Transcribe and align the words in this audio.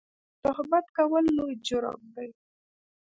تهمت 0.43 0.85
کول 0.97 1.25
لوی 1.37 1.53
جرم 1.67 1.99
دی 2.15 2.27